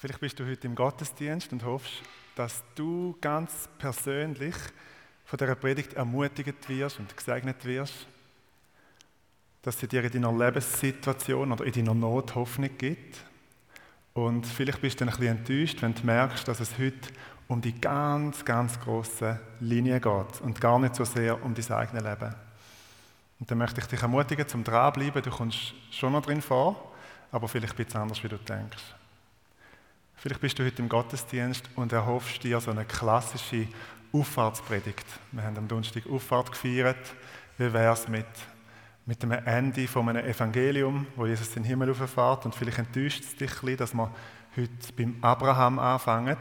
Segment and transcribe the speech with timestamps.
[0.00, 1.92] Vielleicht bist du heute im Gottesdienst und hoffst,
[2.34, 4.54] dass du ganz persönlich
[5.26, 8.06] von dieser Predigt ermutigt wirst und gesegnet wirst,
[9.60, 13.18] dass sie dir in deiner Lebenssituation oder in deiner Not Hoffnung gibt.
[14.14, 17.10] Und vielleicht bist du ein bisschen enttäuscht, wenn du merkst, dass es heute
[17.46, 22.02] um die ganz, ganz große Linie geht und gar nicht so sehr um dein eigenes
[22.02, 22.34] Leben.
[23.38, 25.20] Und dann möchte ich dich ermutigen, zum dranbleiben.
[25.20, 26.90] Du kommst schon noch drin vor,
[27.30, 28.94] aber vielleicht ein bisschen anders, wie du denkst.
[30.20, 33.66] Vielleicht bist du heute im Gottesdienst und erhoffst dir so eine klassische
[34.12, 35.06] Auffahrtspredigt.
[35.32, 37.14] Wir haben am Donnerstag Auffahrt gefeiert.
[37.56, 38.26] Wie wäre es mit,
[39.06, 42.44] mit dem Ende von einem Evangelium, wo Jesus in den Himmel auffahrt?
[42.44, 44.14] Und vielleicht enttäuscht es dich ein bisschen, dass wir
[44.58, 46.36] heute beim Abraham anfangen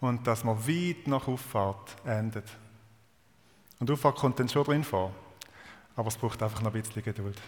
[0.00, 2.50] und dass wir weit nach Auffahrt endet.
[3.78, 5.14] Und Auffahrt kommt dann schon drin vor,
[5.94, 7.40] aber es braucht einfach noch ein bisschen Geduld.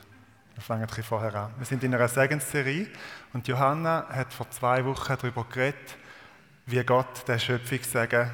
[0.56, 1.52] Wir fangen ein bisschen vorher an.
[1.58, 2.88] Wir sind in einer Segensserie
[3.34, 5.98] und Johanna hat vor zwei Wochen darüber geredet,
[6.64, 8.30] wie Gott den Schöpfungssegen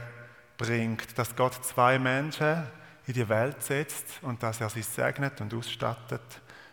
[0.56, 1.18] bringt.
[1.18, 2.62] Dass Gott zwei Menschen
[3.08, 6.22] in die Welt setzt und dass er sie segnet und ausstattet,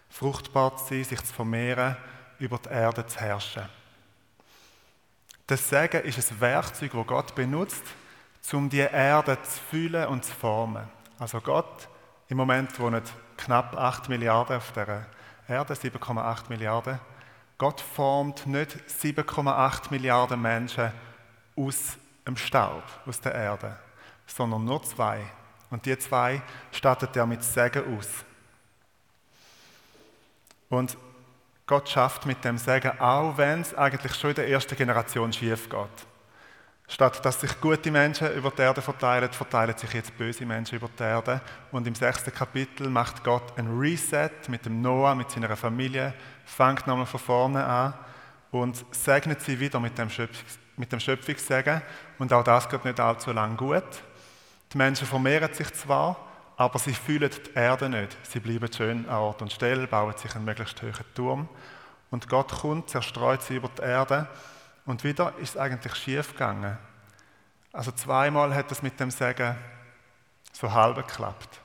[0.07, 1.97] fruchtbar zu sein, sich zu vermehren,
[2.37, 3.63] über die Erde zu herrschen.
[5.47, 7.83] Das Segen ist ein Werkzeug, das Gott benutzt,
[8.53, 10.87] um die Erde zu fühlen und zu formen.
[11.17, 11.89] Also Gott,
[12.27, 13.01] im Moment wohnen
[13.35, 15.07] knapp 8 Milliarden auf der
[15.49, 16.99] Erde, 7,8 Milliarden.
[17.57, 20.91] Gott formt nicht 7,8 Milliarden Menschen
[21.55, 23.77] aus dem Staub, aus der Erde,
[24.25, 25.21] sondern nur zwei.
[25.69, 26.41] Und die zwei
[26.71, 28.07] stattet er mit Segen aus.
[30.69, 30.97] Und
[31.65, 35.69] Gott schafft mit dem Segen, auch wenn es eigentlich schon in der ersten Generation schief
[35.69, 36.08] geht.
[36.91, 40.89] Statt dass sich gute Menschen über die Erde verteilen, verteilen sich jetzt böse Menschen über
[40.97, 41.39] die Erde.
[41.71, 46.87] Und im sechsten Kapitel macht Gott ein Reset mit dem Noah, mit seiner Familie, fängt
[46.87, 47.93] nochmal von vorne an
[48.49, 51.83] und segnet sie wieder mit dem, Schöpfungs mit dem Schöpfungssegen.
[52.17, 53.83] Und auch das geht nicht allzu lang gut.
[54.73, 56.17] Die Menschen vermehren sich zwar,
[56.57, 58.17] aber sie fühlen die Erde nicht.
[58.23, 61.49] Sie bleiben schön an Ort und Stelle, bauen sich einen möglichst hohen Turm.
[62.09, 64.27] Und Gott kommt, zerstreut sie über die Erde
[64.89, 66.75] und wieder ist es eigentlich schief gegangen.
[67.71, 69.55] Also zweimal hat es mit dem Segen
[70.51, 71.61] so halb geklappt.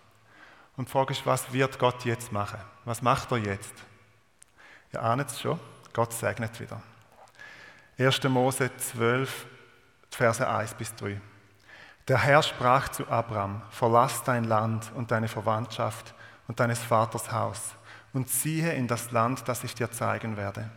[0.77, 2.61] Und die Frage ist, was wird Gott jetzt machen?
[2.85, 3.73] Was macht er jetzt?
[4.93, 5.59] Ihr ahnt es schon,
[5.95, 6.83] Gott segnet wieder.
[7.99, 8.25] 1.
[8.25, 9.47] Mose 12,
[10.11, 11.19] Verse 1 bis 3.
[12.07, 16.13] Der Herr sprach zu Abraham, verlass dein Land und deine Verwandtschaft
[16.47, 17.75] und deines Vaters Haus
[18.13, 20.71] und ziehe in das Land, das ich dir zeigen werde.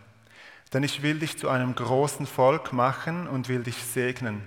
[0.74, 4.42] Denn ich will dich zu einem großen Volk machen und will dich segnen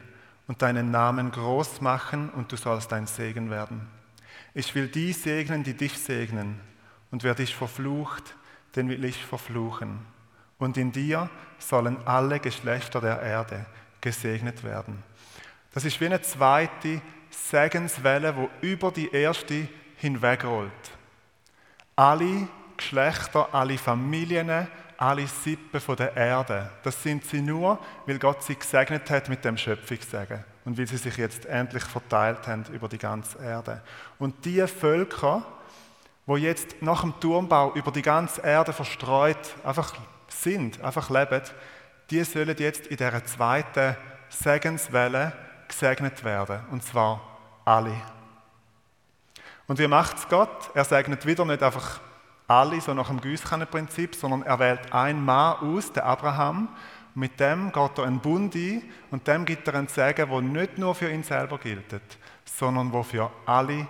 [0.47, 3.88] und deinen Namen groß machen und du sollst ein Segen werden.
[4.53, 6.60] Ich will die segnen, die dich segnen
[7.10, 8.34] und wer dich verflucht,
[8.76, 10.00] den will ich verfluchen.
[10.59, 13.64] Und in dir sollen alle Geschlechter der Erde
[14.00, 15.03] gesegnet werden.
[15.72, 20.70] Das ist wie eine zweite Segenswelle, wo über die erste hinwegrollt.
[21.97, 24.69] Alle Geschlechter, alle Familien,
[25.00, 26.70] alle Sippen der Erde.
[26.82, 30.98] Das sind sie nur, weil Gott sie gesegnet hat mit dem Schöpfungssegen und weil sie
[30.98, 33.82] sich jetzt endlich verteilt haben über die ganze Erde.
[34.18, 35.42] Und die Völker,
[36.26, 39.94] wo jetzt nach dem Turmbau über die ganze Erde verstreut einfach
[40.28, 41.42] sind, einfach leben,
[42.10, 43.96] die sollen jetzt in dieser zweiten
[44.28, 45.32] Segenswelle
[45.66, 46.60] gesegnet werden.
[46.70, 47.22] Und zwar
[47.64, 47.94] alle.
[49.66, 50.70] Und wie macht es Gott?
[50.74, 52.00] Er segnet wieder nicht einfach
[52.50, 56.68] alle so nach dem Gießkannenprinzip, sondern er wählt einen Mann aus, den Abraham.
[57.14, 60.76] Mit dem geht er einen Bund ein und dem gibt er einen Segen, der nicht
[60.76, 62.00] nur für ihn selber gilt,
[62.44, 63.86] sondern wo für alle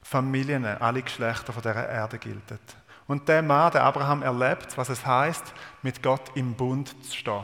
[0.00, 2.42] Familien, alle Geschlechter von dieser Erde gilt.
[3.08, 5.52] Und der Mann, der Abraham, erlebt, was es heißt,
[5.82, 7.42] mit Gott im Bund zu stehen,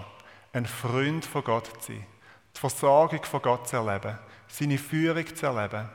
[0.52, 2.06] ein Freund von Gott zu sein,
[2.54, 5.88] die Versorgung von Gott zu erleben, seine Führung zu erleben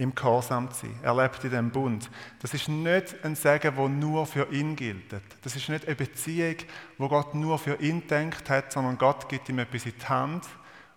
[0.00, 0.98] im Gehorsam zu sein.
[1.02, 2.10] Er lebt in dem Bund.
[2.40, 5.14] Das ist nicht ein Segen, der nur für ihn gilt.
[5.42, 6.56] Das ist nicht eine Beziehung,
[6.96, 10.46] wo Gott nur für ihn denkt hat, sondern Gott gibt ihm etwas in die Hand,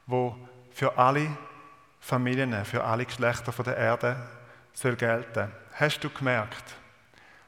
[0.08, 0.36] wo
[0.72, 1.28] für alle
[2.00, 4.16] Familien, für alle Geschlechter der Erde
[4.72, 5.52] soll gelten.
[5.74, 6.64] Hast du gemerkt,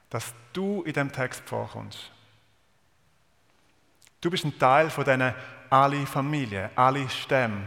[0.09, 2.11] dass du in dem Text vorkommst?
[4.19, 5.33] Du bist ein Teil von diesen
[5.69, 7.61] alle Familien, alle Stämme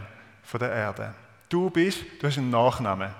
[0.53, 1.15] der Erde.
[1.47, 3.11] Du bist, du hast einen Nachnamen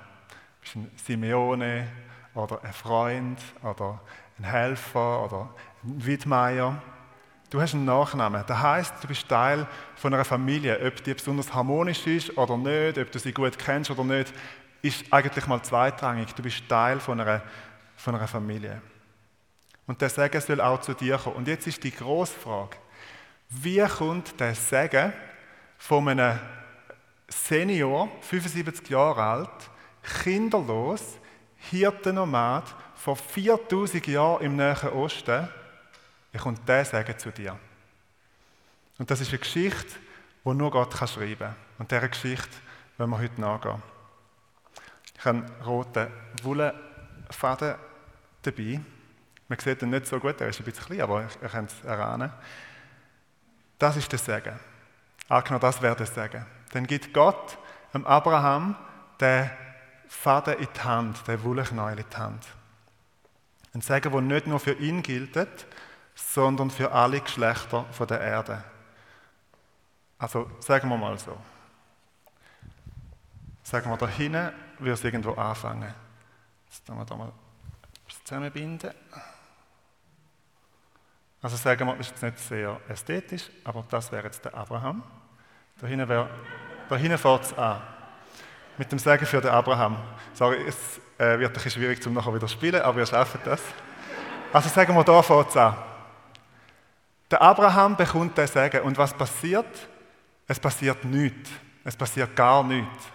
[0.69, 1.87] bist ein Simeone
[2.35, 3.99] oder ein Freund oder
[4.37, 5.49] ein Helfer oder
[5.83, 6.81] ein Widmeier.
[7.49, 8.43] Du hast einen Nachnamen.
[8.45, 10.79] Das heißt, du bist Teil von einer Familie.
[10.85, 14.31] Ob die besonders harmonisch ist oder nicht, ob du sie gut kennst oder nicht,
[14.83, 16.33] ist eigentlich mal zweitrangig.
[16.35, 17.41] Du bist Teil von einer,
[17.95, 18.81] von einer Familie.
[19.87, 21.37] Und der Segen soll auch zu dir kommen.
[21.37, 22.77] Und jetzt ist die grosse Frage,
[23.49, 25.13] wie kommt der Segen
[25.79, 26.37] von einem
[27.27, 29.69] Senior, 75 Jahre alt,
[30.03, 31.17] kinderlos,
[31.57, 35.47] Hirtennomad, vor 4000 Jahren im Nahen Osten,
[36.31, 37.57] ich komme der sagen zu dir.
[38.97, 39.95] Und das ist eine Geschichte,
[40.43, 41.55] die nur Gott kann schreiben kann.
[41.77, 42.49] Und dieser Geschichte
[42.97, 43.81] wollen wir heute nachgehen.
[45.17, 46.07] Ich habe einen roten
[46.43, 47.75] Wollenfaden
[48.41, 48.81] dabei.
[49.47, 51.83] Man sieht ihn nicht so gut, er ist ein bisschen klein, aber ihr könnt es
[51.83, 52.31] erahnen.
[53.79, 54.59] Das ist der Segen.
[55.29, 56.45] Angenommen, das wäre der Segen.
[56.71, 57.57] Dann gibt Gott
[57.93, 58.75] dem Abraham
[59.19, 59.49] den
[60.09, 62.45] Faden in die Hand, den Wollknäuel in die Hand.
[63.73, 65.67] Ein Segen, der nicht nur für ihn gilt,
[66.15, 68.63] sondern für alle Geschlechter der Erde.
[70.17, 71.37] Also sagen wir mal so.
[73.61, 75.93] Sagen wir, da hinten würde es irgendwo anfangen.
[76.65, 77.31] Jetzt tun wir da mal
[78.07, 78.91] zusammenbinden.
[81.41, 85.03] Also sagen wir, ist jetzt nicht sehr ästhetisch, aber das wäre jetzt der Abraham.
[85.79, 86.07] Da hinten,
[87.17, 87.98] fängt es an.
[88.79, 89.97] Mit dem Segen für den Abraham.
[90.33, 90.77] Sorry, es
[91.17, 93.59] äh, wird ein bisschen schwierig, um nachher wieder zu spielen, aber wir schaffen das.
[94.53, 95.75] Also sagen wir, da fängt an.
[97.29, 98.83] Der Abraham bekommt den Segen.
[98.83, 99.67] Und was passiert?
[100.47, 101.49] Es passiert nichts.
[101.83, 103.09] Es passiert gar nichts.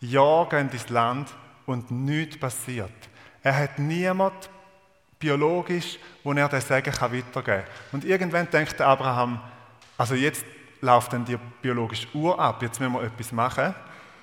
[0.00, 1.30] Jahre gehen ins Land
[1.64, 2.92] und nichts passiert.
[3.42, 4.50] Er hat niemand
[5.18, 7.64] biologisch, wo er den Segen weitergeben kann.
[7.92, 9.40] Und irgendwann denkt der Abraham,
[9.96, 10.44] also jetzt
[10.82, 13.74] läuft dann die biologische Uhr ab, jetzt müssen wir etwas machen.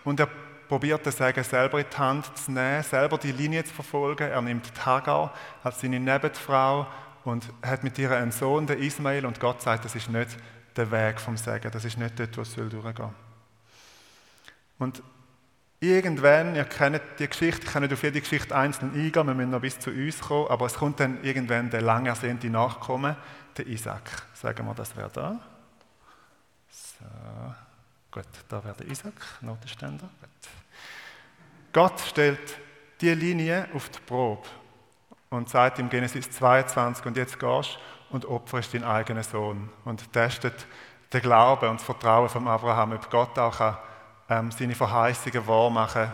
[0.03, 0.29] Und er
[0.67, 4.29] probiert den Segen selber in die Hand zu nehmen, selber die Linie zu verfolgen.
[4.29, 5.33] Er nimmt Hagar
[5.63, 6.87] als seine Nebenfrau
[7.23, 10.37] und hat mit ihr einen Sohn, den Ismail, und Gott sagt, das ist nicht
[10.75, 13.13] der Weg vom Segen, das ist nicht dort, wo es durchgehen soll.
[14.79, 15.03] Und
[15.79, 19.51] irgendwann, ihr kennt die Geschichte, ich kann nicht auf jede Geschichte einzeln eingehen, wir müssen
[19.51, 23.17] noch bis zu uns kommen, aber es kommt dann irgendwann der lang ersehnte Nachkomme,
[23.57, 24.09] der Isaac.
[24.33, 25.39] Sagen wir, das wäre da.
[26.69, 27.05] So,
[28.17, 30.09] gut, da wäre der Isaac, Notenständer.
[30.19, 30.49] Gut.
[31.73, 32.57] Gott stellt
[33.01, 34.47] die Linie auf die Probe
[35.29, 37.77] und sagt im Genesis 22, und jetzt gehst
[38.09, 40.65] und opferst deinen eigenen Sohn und testet
[41.13, 43.77] den Glauben und das Vertrauen von Abraham, ob Gott auch kann,
[44.29, 46.11] ähm, seine Verheißungen wahrmachen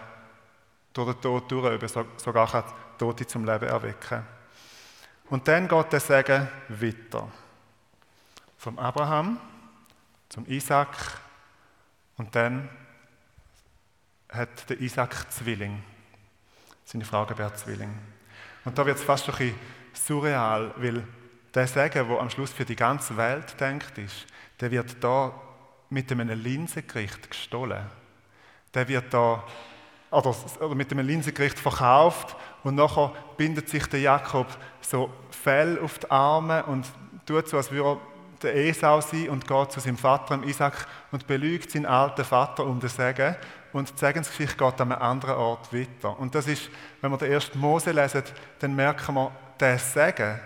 [0.92, 2.64] durch den Tod durch, ob er sogar kann
[2.98, 4.24] Tote zum Leben erwecken
[5.30, 7.28] Und dann geht der Segen weiter.
[8.58, 9.40] Vom Abraham
[10.30, 11.23] zum Isaac
[12.18, 12.70] und dann
[14.30, 15.84] hat der Isaac Zwilling.
[16.86, 17.98] Seine Frage wäre Zwilling.
[18.66, 19.56] Und da wird es fast ein bisschen
[19.94, 21.04] surreal, weil
[21.54, 24.26] der Segen, der am Schluss für die ganze Welt denkt ist,
[24.60, 25.34] der wird da
[25.90, 27.86] mit einem Linsengericht gestohlen.
[28.74, 29.44] Der wird da
[30.10, 34.48] oder, oder mit einem Linsengericht verkauft und nachher bindet sich der Jakob
[34.82, 36.86] so Fell auf die Arme und
[37.26, 38.13] tut so, als würde er
[38.44, 42.80] der Esau sein und geht zu seinem Vater, Isaac, und belügt seinen alten Vater um
[42.80, 43.36] den Segen.
[43.72, 46.18] Und die Segensgeschichte geht an einem anderen Ort weiter.
[46.20, 46.70] Und das ist,
[47.02, 48.24] wenn wir den ersten Mose lesen,
[48.60, 50.40] dann merken wir, der Segen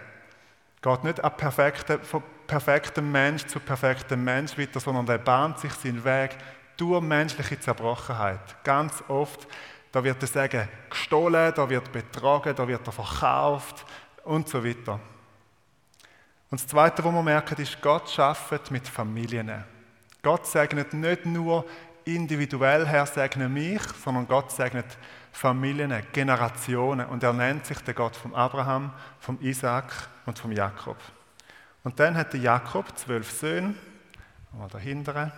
[0.81, 5.73] geht nicht an perfekten, von perfektem Mensch zu perfektem Mensch weiter, sondern der bahnt sich
[5.73, 6.37] seinen Weg
[6.77, 8.63] durch menschliche Zerbrochenheit.
[8.63, 9.47] Ganz oft,
[9.91, 13.85] da wird der Segen gestohlen, da wird betrogen, da wird er verkauft
[14.23, 14.99] und so weiter.
[16.49, 19.63] Und das Zweite, was wir merken, ist, Gott schafft mit Familien.
[20.21, 21.65] Gott segnet nicht nur
[22.05, 24.85] individuell, Herr, segne mich, sondern Gott segnet
[25.31, 27.05] Familien, Generationen.
[27.07, 29.91] Und er nennt sich der Gott von Abraham, vom Isaac
[30.25, 30.97] und vom Jakob.
[31.83, 33.75] Und dann hat der Jakob zwölf Söhne,
[34.53, 35.31] mal dahinter.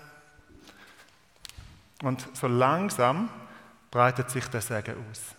[2.03, 3.29] Und so langsam
[3.91, 5.35] breitet sich der Segen aus.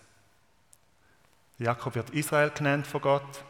[1.59, 3.45] Jakob wird Israel genannt von Gott.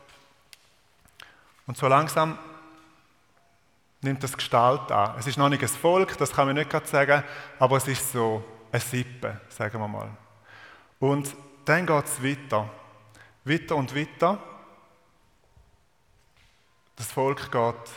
[1.70, 2.36] Und so langsam
[4.00, 5.14] nimmt das Gestalt an.
[5.20, 7.22] Es ist noch nicht ein Volk, das kann man nicht gerade sagen,
[7.60, 10.08] aber es ist so eine Sippe, sagen wir mal.
[10.98, 11.32] Und
[11.64, 12.68] dann geht es weiter.
[13.44, 14.40] Weiter und weiter.
[16.96, 17.92] Das Volk geht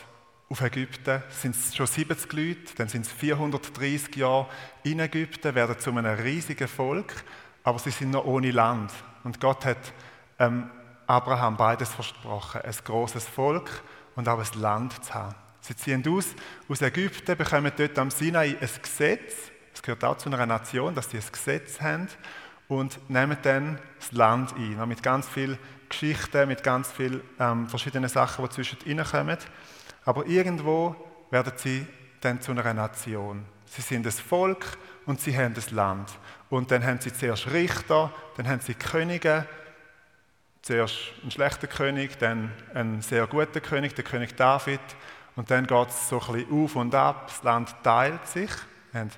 [0.50, 4.50] auf Ägypten, sind schon 70 Leute, dann sind es 430 Jahre
[4.84, 7.24] in Ägypten, werden zu einem riesigen Volk,
[7.64, 8.92] aber sie sind noch ohne Land.
[9.24, 9.94] Und Gott hat
[10.38, 10.70] ähm,
[11.14, 13.70] Abraham beides versprochen, ein großes Volk
[14.16, 15.36] und auch ein Land zu haben.
[15.62, 16.26] Sie ziehen aus
[16.68, 19.52] aus Ägypten, bekommen dort am Sinai ein Gesetz.
[19.72, 22.08] Es gehört auch zu einer Nation, dass sie ein Gesetz haben
[22.68, 24.90] und nehmen dann das Land ein.
[24.90, 29.38] Mit ganz vielen Geschichten, mit ganz vielen ähm, verschiedenen Sachen, die zwischen ihnen kommen.
[30.06, 30.96] Aber irgendwo
[31.30, 31.86] werden sie
[32.22, 33.46] dann zu einer Nation.
[33.68, 34.66] Sie sind das Volk
[35.06, 36.10] und sie haben das Land.
[36.50, 39.46] Und dann haben sie zuerst Richter, dann haben sie Könige,
[40.64, 44.80] zuerst einen schlechten König, dann einen sehr guten König, der König David.
[45.36, 48.50] Und dann geht es so ein bisschen auf und ab, das Land teilt sich.
[48.92, 49.12] Wir haben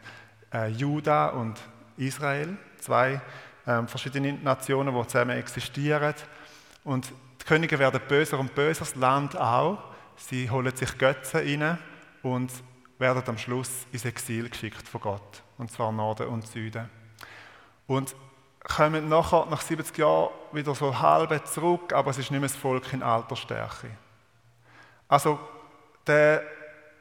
[0.54, 1.60] äh, Juda und
[1.98, 3.22] Israel, zwei
[3.68, 6.16] ähm, verschiedene Nationen, die zusammen existieren.
[6.84, 7.12] Und
[7.42, 9.78] die Könige werden böser und böser, das Land auch.
[10.18, 11.78] Sie holen sich Götzen rein
[12.24, 12.52] und
[12.98, 15.44] werden am Schluss ins Exil geschickt von Gott.
[15.58, 16.90] Und zwar Norden und Süden.
[17.88, 18.16] Und
[18.68, 22.58] kommen nachher, nach 70 Jahren, wieder so halbe zurück, aber es ist nicht mehr das
[22.58, 23.92] Volk in alter Stärke.
[25.08, 25.40] Also,
[26.08, 26.44] der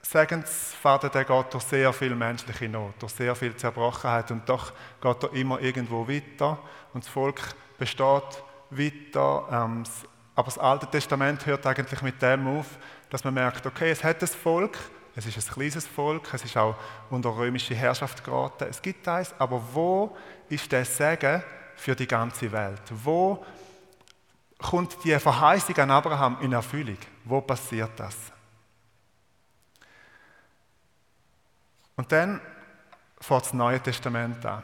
[0.03, 5.23] Segensfaden, der geht durch sehr viel menschliche Not, durch sehr viel Zerbrochenheit und doch geht
[5.23, 6.59] er immer irgendwo weiter
[6.93, 7.41] und das Volk
[7.79, 9.49] besteht weiter.
[9.51, 9.85] Ähm,
[10.35, 12.67] aber das Alte Testament hört eigentlich mit dem auf,
[13.09, 14.77] dass man merkt, okay, es hat ein Volk,
[15.17, 16.77] es ist ein kleines Volk, es ist auch
[17.11, 20.17] unter römische Herrschaft geraten, es gibt eins, aber wo
[20.49, 21.43] ist der Segen
[21.77, 22.83] für die ganze Welt?
[22.91, 23.45] Wo
[24.59, 26.99] kommt die Verheißung an Abraham in Erfüllung?
[27.25, 28.17] Wo passiert das?
[31.97, 32.41] Und dann
[33.21, 34.63] fängt das Neue Testament an.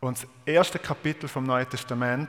[0.00, 2.28] Und das erste Kapitel vom Neuen Testament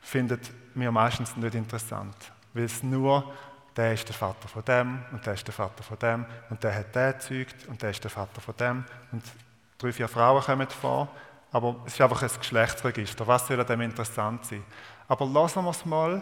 [0.00, 2.14] findet mir meistens nicht interessant,
[2.54, 3.34] weil es nur
[3.78, 6.74] der ist der Vater von dem und der ist der Vater von dem und der
[6.74, 9.22] hat der gezeugt und der ist der Vater von dem und
[9.78, 11.08] drei, vier Frauen kommen vor,
[11.52, 13.24] aber es ist einfach ein Geschlechtsregister.
[13.24, 14.64] Was soll dem interessant sein?
[15.06, 16.20] Aber lassen wir es mal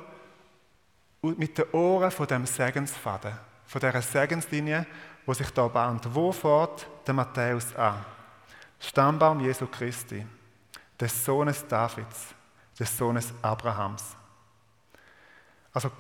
[1.22, 3.32] mit den Ohren von dem Segensfaden,
[3.64, 4.86] von dieser Segenslinie,
[5.25, 6.14] wo sich da bahnt.
[6.14, 8.04] Wo fährt der Matthäus an?
[8.78, 10.26] Stammbaum Jesu Christi,
[11.00, 12.34] des Sohnes Davids,
[12.78, 14.14] des Sohnes Abrahams.
[15.72, 15.90] Also,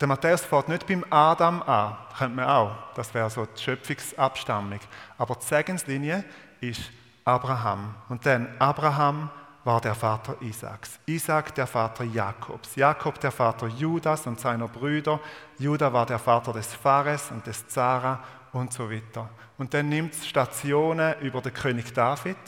[0.00, 4.80] der Matthäus fährt nicht beim Adam an, könnte man auch, das wäre so die Schöpfungsabstammung.
[5.18, 6.24] Aber die Segenslinie
[6.60, 6.80] ist
[7.24, 7.94] Abraham.
[8.08, 9.28] Und dann Abraham
[9.62, 10.98] war der Vater Isaaks.
[11.04, 12.76] Isaak der Vater Jakobs.
[12.76, 15.20] Jakob der Vater Judas und seiner Brüder.
[15.58, 19.28] Judah war der Vater des Phares und des Zara und so weiter.
[19.58, 22.38] Und dann nimmt es Stationen über den König David,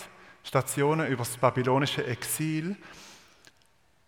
[0.42, 2.76] Stationen über das babylonische Exil,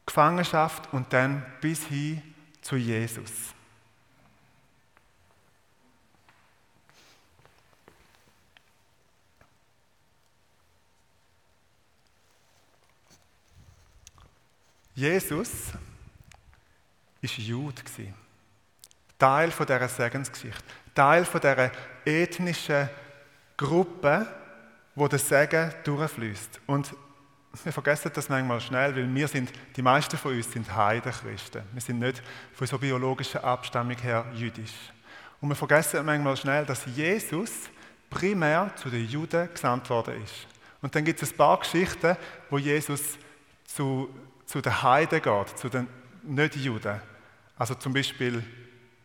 [0.06, 2.33] Gefangenschaft und dann bis hin
[2.64, 3.30] zu Jesus.
[14.94, 15.72] Jesus
[17.20, 17.82] war Jude.
[19.18, 20.62] Teil dieser Segensgeschichte.
[20.94, 21.70] Teil dieser
[22.04, 22.88] ethnischen
[23.56, 24.26] Gruppe,
[24.94, 26.60] wo der Segen durchfließt.
[26.66, 26.94] Und
[27.62, 31.62] wir vergessen das manchmal schnell, weil wir sind, die meisten von uns sind Heidenchristen.
[31.72, 34.72] Wir sind nicht von so biologischer Abstammung her jüdisch.
[35.40, 37.50] Und wir vergessen manchmal schnell, dass Jesus
[38.10, 40.46] primär zu den Juden gesandt worden ist.
[40.82, 42.16] Und dann gibt es ein paar Geschichten,
[42.50, 43.02] wo Jesus
[43.64, 44.08] zu
[44.46, 45.88] zu den Heiden geht, zu den
[46.22, 47.00] Nicht-Juden.
[47.56, 48.42] Also zum Beispiel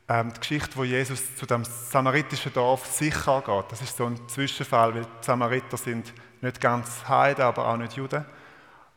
[0.08, 3.72] ähm, die Geschichte, wo Jesus zu dem samaritischen Dorf sicher geht.
[3.72, 7.94] Das ist so ein Zwischenfall, weil die Samariter sind nicht ganz Heiden, aber auch nicht
[7.94, 8.26] Juden.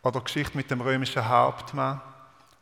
[0.02, 2.00] Oder die Geschichte mit dem römischen Hauptmann.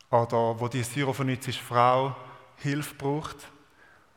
[0.09, 2.15] Oder wo die syrophönizische Frau
[2.57, 3.37] Hilfe braucht.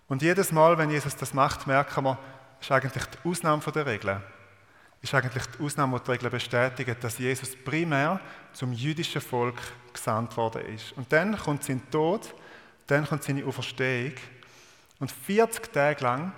[0.08, 2.18] Und jedes Mal, wenn Jesus das macht, merken wir,
[2.60, 4.22] ist eigentlich die Ausnahme von der Regel
[5.04, 8.18] ist eigentlich die Ausnahme, die die Regel bestätigt, dass Jesus primär
[8.54, 9.60] zum jüdischen Volk
[9.92, 10.92] gesandt worden ist.
[10.92, 12.34] Und dann kommt sein Tod,
[12.86, 14.14] dann kommt seine Auferstehung.
[14.98, 16.32] Und 40 Tage lang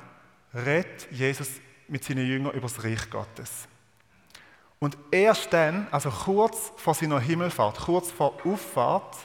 [0.52, 1.49] redet Jesus
[1.87, 3.69] mit seinen Jüngern über das Reich Gottes.
[4.78, 9.16] Und erst dann, also kurz vor seiner Himmelfahrt, kurz vor Auffahrt,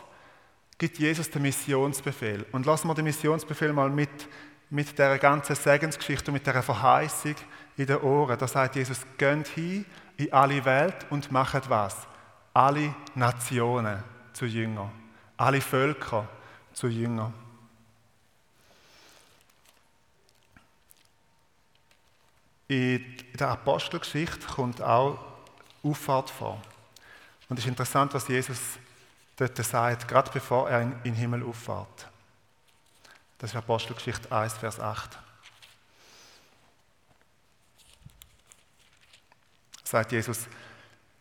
[0.78, 2.46] gibt Jesus den Missionsbefehl.
[2.52, 4.10] Und lassen wir den Missionsbefehl mal mit,
[4.70, 7.36] mit der ganzen Segensgeschichte und mit der Verheißung
[7.78, 8.38] in den Ohren.
[8.38, 9.86] Da sagt Jesus, geht hin
[10.18, 11.98] in alle Welt und macht was?
[12.54, 14.04] Alle Nationen
[14.34, 14.92] zu Jüngern.
[15.38, 16.28] Alle Völker
[16.74, 17.34] zu Jüngern.
[22.68, 25.31] In der Apostelgeschichte kommt auch
[25.84, 26.62] Auffahrt vor.
[27.50, 28.60] Und es ist interessant, was Jesus
[29.36, 32.08] dort sagt, gerade bevor er in den Himmel auffahrt.
[33.38, 35.18] Das ist Apostelgeschichte 1, Vers 8.
[39.92, 40.48] sagt Jesus,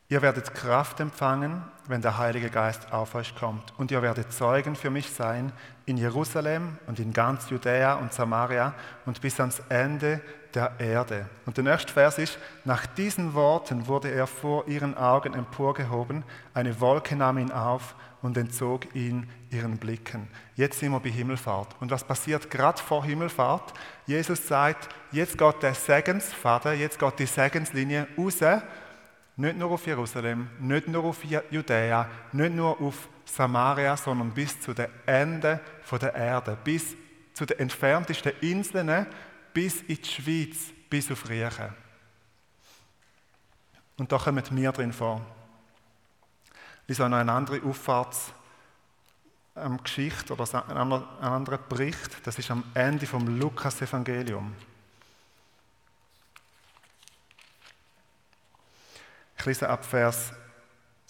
[0.08, 3.76] ihr werdet Kraft empfangen, wenn der Heilige Geist auf euch kommt.
[3.78, 5.52] Und ihr werdet Zeugen für mich sein
[5.90, 8.74] in Jerusalem und in ganz Judäa und Samaria
[9.06, 10.20] und bis ans Ende
[10.54, 11.28] der Erde.
[11.46, 16.22] Und der nächste Vers ist, nach diesen Worten wurde er vor ihren Augen emporgehoben,
[16.54, 20.28] eine Wolke nahm ihn auf und entzog ihn ihren Blicken.
[20.54, 21.74] Jetzt sind wir bei Himmelfahrt.
[21.80, 23.72] Und was passiert gerade vor Himmelfahrt?
[24.06, 28.40] Jesus sagt, jetzt geht der Segensfaden, jetzt geht die Segenslinie raus,
[29.36, 34.74] nicht nur auf Jerusalem, nicht nur auf Judäa, nicht nur auf Samaria, sondern bis zu
[34.74, 35.60] den Enden
[35.90, 36.94] der Erde, bis
[37.32, 39.06] zu den entferntesten Inseln,
[39.52, 41.74] bis in die Schweiz, bis auf Riechen.
[43.96, 45.20] Und da kommen wir drin vor.
[46.82, 52.26] Ich lese noch eine andere Auffahrtsgeschichte oder einen anderen Bericht.
[52.26, 54.54] Das ist am Ende vom Lukas-Evangelium.
[59.38, 60.32] Ich lese ab Vers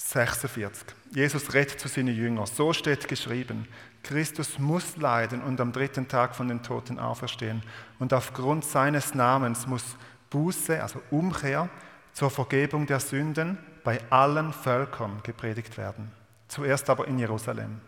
[0.02, 0.97] 46.
[1.12, 2.47] Jesus redet zu seinen Jüngern.
[2.47, 3.69] So steht geschrieben:
[4.02, 7.62] Christus muss leiden und am dritten Tag von den Toten auferstehen.
[7.99, 9.85] Und aufgrund seines Namens muss
[10.30, 11.69] Buße, also Umkehr,
[12.12, 16.11] zur Vergebung der Sünden bei allen Völkern gepredigt werden.
[16.49, 17.80] Zuerst aber in Jerusalem.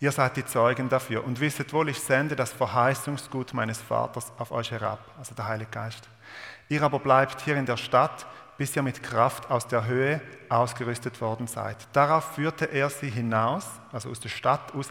[0.00, 4.50] Ihr seid die Zeugen dafür und wisset wohl, ich sende das Verheißungsgut meines Vaters auf
[4.50, 6.08] euch herab, also der Heilige Geist.
[6.70, 8.26] Ihr aber bleibt hier in der Stadt,
[8.60, 11.78] bis ihr mit Kraft aus der Höhe ausgerüstet worden seid.
[11.94, 14.88] Darauf führte er sie hinaus, also aus der Stadt raus,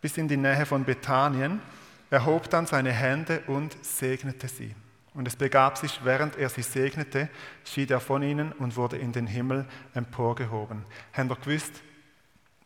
[0.00, 1.62] bis in die Nähe von Bethanien,
[2.10, 4.74] erhob dann seine Hände und segnete sie.
[5.14, 7.28] Und es begab sich, während er sie segnete,
[7.64, 10.84] schied er von ihnen und wurde in den Himmel emporgehoben.
[11.16, 11.74] Habt ihr gewusst,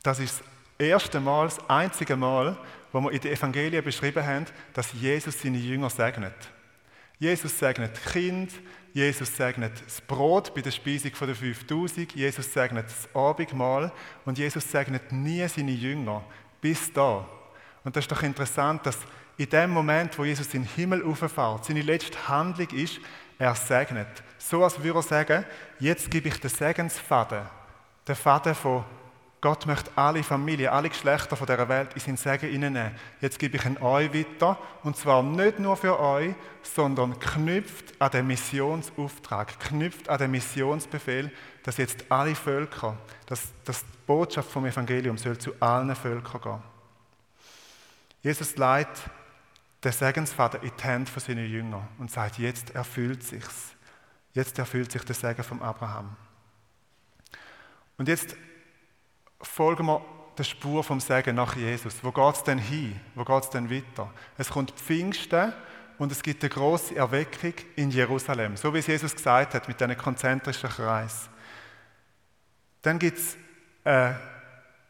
[0.02, 2.56] das ist das erste Mal, das einzige Mal,
[2.92, 6.32] wo wir in den Evangelien beschrieben haben, dass Jesus seine Jünger segnet.
[7.18, 8.52] Jesus segnet Kind,
[8.94, 13.90] Jesus segnet das Brot bei der Speisung der 5000, Jesus segnet das Abendmahl
[14.24, 16.22] und Jesus segnet nie seine Jünger
[16.60, 17.26] bis da.
[17.82, 18.96] Und das ist doch interessant, dass
[19.36, 23.00] in dem Moment, wo Jesus in den Himmel auffährt, seine letzte Handlung ist,
[23.36, 24.22] er segnet.
[24.38, 25.44] So als würde er sagen,
[25.80, 27.42] jetzt gebe ich den Segensfaden,
[28.06, 28.84] den Faden von
[29.44, 32.94] Gott möchte alle Familien, alle Geschlechter von dieser Welt in sein Segen hineinnehmen.
[33.20, 34.58] Jetzt gebe ich ihn euch weiter.
[34.82, 41.30] Und zwar nicht nur für euch, sondern knüpft an den Missionsauftrag, knüpft an den Missionsbefehl,
[41.62, 46.62] dass jetzt alle Völker, dass, dass die Botschaft vom Evangelium soll zu allen Völkern gehen.
[48.22, 49.10] Jesus leitet
[49.84, 53.74] den Segensvater in die Hände von seinen Jüngern und sagt, jetzt erfüllt sich's.
[54.32, 56.16] Jetzt erfüllt sich der Segen von Abraham.
[57.98, 58.34] Und jetzt
[59.46, 60.00] folgen wir
[60.36, 62.02] der Spur vom Segen nach Jesus.
[62.02, 62.98] Wo geht es denn hin?
[63.14, 64.10] Wo geht es denn weiter?
[64.36, 65.52] Es kommt Pfingsten
[65.98, 69.80] und es gibt eine große Erweckung in Jerusalem, so wie es Jesus gesagt hat mit
[69.82, 71.28] einem konzentrischen Kreis.
[72.82, 73.36] Dann gibt es
[73.84, 74.12] äh,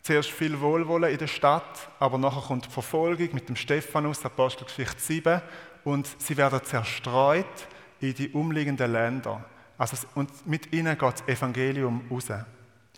[0.03, 5.01] zuerst viel Wohlwollen in der Stadt, aber nachher kommt die Verfolgung mit dem Stephanus, Apostelgeschichte
[5.01, 5.43] 7,
[5.85, 7.69] und sie werden zerstreut
[8.01, 9.45] in die umliegenden Länder.
[9.77, 12.29] Also, und mit ihnen geht das Evangelium raus.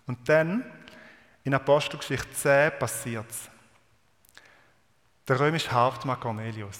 [0.05, 0.63] Und dann
[1.47, 3.49] in Apostelgeschichte 10 passiert es.
[5.29, 6.77] Der römische Hauptmann Cornelius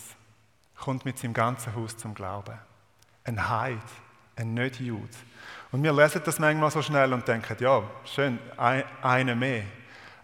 [0.78, 2.60] kommt mit seinem ganzen Haus zum Glauben.
[3.24, 3.78] Ein Heid,
[4.36, 5.08] ein Nicht-Jude.
[5.72, 9.64] Und wir lesen das manchmal so schnell und denken, ja, schön, eine mehr.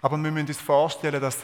[0.01, 1.37] Aber wir müssen uns vorstellen, dass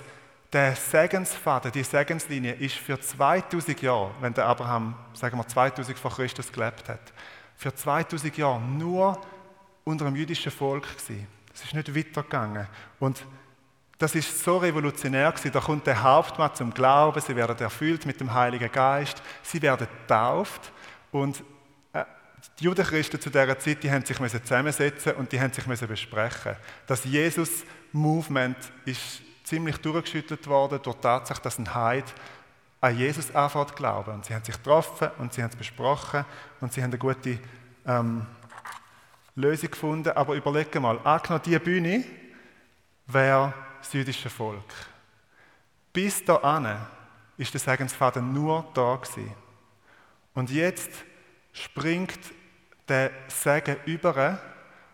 [0.52, 6.12] der Segensfaden, die Segenslinie ist für 2000 Jahre, wenn der Abraham, sagen wir 2000 vor
[6.12, 7.14] Christus gelebt hat,
[7.56, 9.22] für 2000 Jahre nur
[9.86, 11.39] unter dem jüdischen Volk gewesen.
[11.60, 12.68] Es ist nicht weitergegangen.
[13.00, 13.26] Und
[13.98, 15.52] das ist so revolutionär gewesen.
[15.52, 19.88] Da kommt der Hauptmann zum Glauben, sie werden erfüllt mit dem Heiligen Geist, sie werden
[20.02, 20.72] getauft
[21.12, 21.44] und
[21.92, 22.06] äh,
[22.58, 26.56] die Judenchristen zu dieser Zeit, die haben sich zusammensetzen und die haben sich besprechen.
[26.88, 32.06] Das Jesus-Movement ist ziemlich durchgeschüttelt worden durch die Tatsache, dass ein Heid
[32.80, 34.14] an Jesus anfängt glauben.
[34.14, 36.24] Und sie haben sich getroffen und sie haben es besprochen
[36.62, 37.38] und sie haben eine gute
[37.86, 38.26] ähm,
[39.40, 40.10] Lösung gefunden.
[40.10, 42.04] Aber überlege mal, angenommen, diese Bühne
[43.08, 44.74] wäre das jüdische Volk.
[45.94, 46.78] Bis dahin
[47.38, 49.34] ist der Segensfaden nur da gewesen.
[50.34, 50.92] Und jetzt
[51.54, 52.20] springt
[52.88, 54.40] der Segen über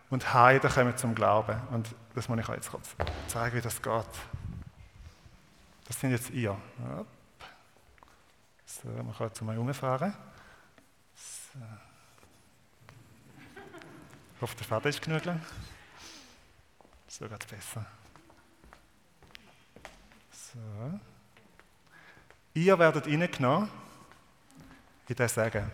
[0.10, 1.60] und Heiden kommen zum Glauben.
[1.72, 2.96] Und das muss ich euch jetzt kurz
[3.28, 4.06] zeigen, wie das geht.
[5.88, 6.58] Das sind jetzt ihr.
[8.66, 10.14] So, man kann jetzt mal umfahren.
[14.36, 15.42] Ich hoffe, der Faden ist genug lang.
[17.08, 17.86] So geht es besser.
[20.32, 21.00] So.
[22.54, 23.70] Ihr werdet reingenommen
[25.08, 25.72] in den Segen.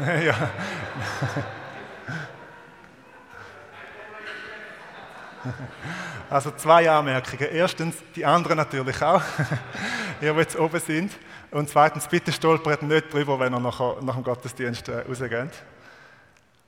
[0.00, 0.50] ja.
[6.30, 7.48] Also zwei Anmerkungen.
[7.50, 9.22] Erstens, die anderen natürlich auch,
[10.20, 11.12] ihr, die jetzt oben sind.
[11.50, 15.50] Und zweitens, bitte stolpert nicht drüber, wenn ihr nachher, nach dem Gottesdienst äh, rausgeht.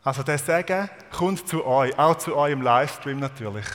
[0.02, 3.66] Also der Segen kommt zu euch, auch zu euch im Livestream natürlich.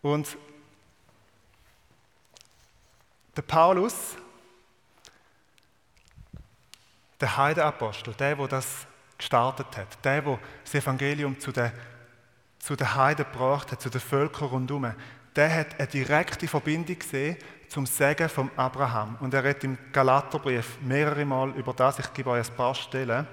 [0.00, 0.36] Und
[3.36, 4.16] der Paulus,
[7.20, 8.86] der Heidenapostel, der, der das
[9.18, 11.70] gestartet hat, der, der das Evangelium zu den
[12.64, 14.94] zu den Heiden gebracht hat, zu den Völkern rundherum,
[15.36, 17.36] der hat eine direkte Verbindung gesehen
[17.68, 19.18] zum Segen von Abraham.
[19.20, 21.98] Und er redet im Galaterbrief mehrere Mal über das.
[21.98, 23.26] Ich gebe euch ein paar Stellen,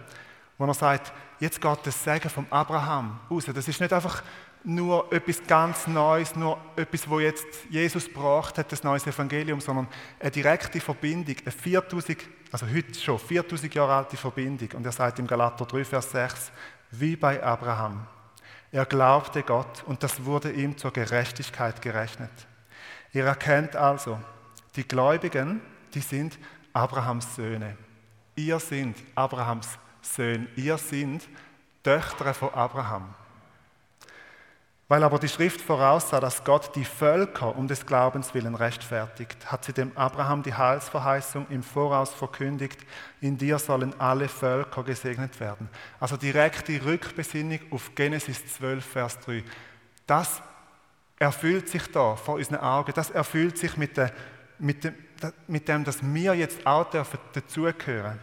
[0.57, 3.45] wo er sagt, jetzt geht das Segen von Abraham raus.
[3.45, 4.21] Das ist nicht einfach
[4.65, 9.87] nur etwas ganz Neues, nur etwas, wo jetzt Jesus gebracht hat, das neues Evangelium, sondern
[10.19, 12.17] eine direkte Verbindung, eine 4000,
[12.51, 14.71] also heute schon 4000 Jahre alte Verbindung.
[14.75, 16.51] Und er sagt im Galater 3, Vers 6,
[16.91, 18.05] wie bei Abraham.
[18.71, 22.31] Er glaubte Gott und das wurde ihm zur Gerechtigkeit gerechnet.
[23.11, 24.19] Ihr erkennt also,
[24.75, 25.61] die Gläubigen,
[25.93, 26.39] die sind
[26.71, 27.77] Abrahams Söhne.
[28.35, 30.47] Ihr sind Abrahams Söhne.
[30.55, 31.27] Ihr sind
[31.83, 33.13] Töchter von Abraham.
[34.91, 39.63] Weil aber die Schrift voraussah, dass Gott die Völker um des Glaubens willen rechtfertigt, hat
[39.63, 42.77] sie dem Abraham die Heilsverheißung im Voraus verkündigt,
[43.21, 45.69] in dir sollen alle Völker gesegnet werden.
[46.01, 49.45] Also direkte Rückbesinnung auf Genesis 12, Vers 3.
[50.07, 50.41] Das
[51.17, 54.11] erfüllt sich da vor unseren Augen, das erfüllt sich mit, der,
[54.59, 54.93] mit, dem,
[55.47, 56.87] mit dem, dass wir jetzt auch
[57.31, 58.19] dazugehören.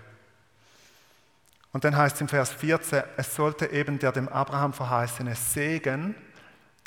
[1.72, 6.14] Und dann heißt es im Vers 14, es sollte eben der dem Abraham verheißene Segen,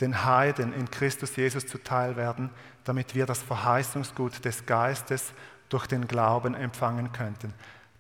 [0.02, 2.50] den Heiden in Christus Jesus zuteil werden,
[2.84, 5.32] damit wir das Verheißungsgut des Geistes
[5.70, 7.54] durch den Glauben empfangen könnten.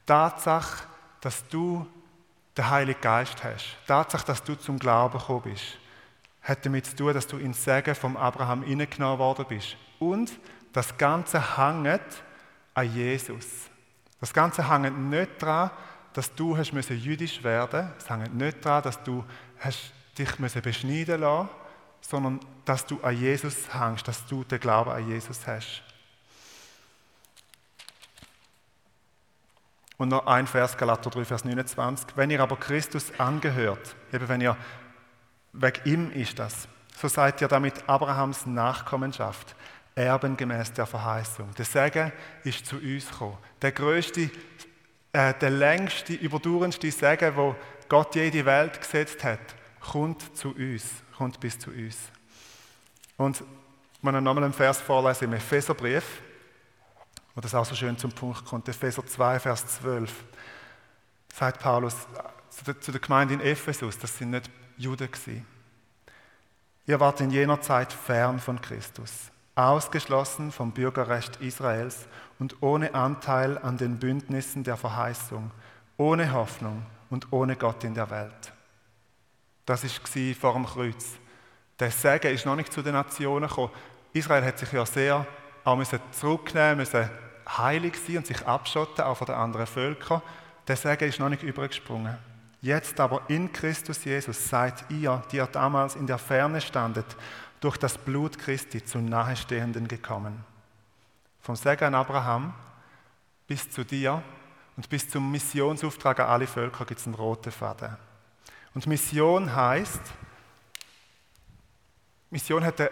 [0.05, 0.85] Tatsache,
[1.21, 1.87] dass du
[2.57, 5.77] den Heiligen Geist hast, Tatsache, dass du zum Glauben gekommen bist,
[6.41, 9.77] hat damit zu tun, dass du in Segen vom Abraham hineingenommen worden bist.
[9.99, 10.31] Und
[10.73, 12.01] das Ganze hängt
[12.73, 13.45] an Jesus.
[14.19, 15.71] Das Ganze hängt nicht daran,
[16.13, 18.03] dass du hast jüdisch werden musst.
[18.03, 19.23] Es hängt nicht daran, dass du
[19.59, 21.49] hast dich beschneiden lassen
[22.01, 25.83] sondern dass du an Jesus hängst, dass du den Glauben an Jesus hast.
[29.97, 32.07] Und noch ein Vers, Galater 3, Vers 29.
[32.15, 34.57] Wenn ihr aber Christus angehört, eben wenn ihr,
[35.53, 36.67] wegen ihm ist das,
[36.99, 39.55] so seid ihr damit Abrahams Nachkommenschaft,
[39.93, 41.53] Erben gemäß der Verheißung.
[41.55, 42.11] Der Segen
[42.43, 43.37] ist zu uns gekommen.
[43.61, 44.31] Der größte,
[45.11, 47.55] äh, der längste, überdauerndste Segen, wo
[47.89, 49.39] Gott jede Welt gesetzt hat,
[49.81, 50.85] kommt zu uns
[51.21, 51.97] kommt bis zu uns.
[53.15, 53.43] Und
[54.01, 56.03] wenn ich nochmal einen Vers vorlese im Epheserbrief,
[57.35, 60.11] wo das auch so schön zum Punkt kommt, Epheser 2, Vers 12,
[61.31, 61.95] sagt Paulus
[62.49, 65.45] zu der Gemeinde in Ephesus, das sind nicht Juden gewesen.
[66.87, 72.07] Ihr wart in jener Zeit fern von Christus, ausgeschlossen vom Bürgerrecht Israels
[72.39, 75.51] und ohne Anteil an den Bündnissen der Verheißung,
[75.97, 78.53] ohne Hoffnung und ohne Gott in der Welt.
[79.65, 81.05] Das war vor dem Kreuz.
[81.79, 83.71] Der Segen ist noch nicht zu den Nationen gekommen.
[84.13, 85.25] Israel hat sich ja sehr
[85.63, 87.09] auch müssen zurücknehmen, müssen
[87.47, 90.21] heilig sein und sich abschotten, auch von den anderen Völkern.
[90.67, 92.17] Der Segen ist noch nicht übergesprungen.
[92.61, 97.05] Jetzt aber in Christus Jesus seid ihr, die ihr damals in der Ferne standet,
[97.59, 100.43] durch das Blut Christi zu Nahestehenden gekommen.
[101.41, 102.53] Vom Segen an Abraham
[103.47, 104.21] bis zu dir
[104.77, 107.97] und bis zum Missionsauftrag an alle Völker gibt es einen roten Faden.
[108.73, 110.01] Und Mission heißt,
[112.29, 112.91] Mission hat eine